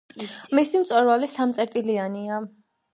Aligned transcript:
მისი 0.59 0.81
მწვერვალი 0.85 1.31
სამწერტილიანია. 1.37 2.45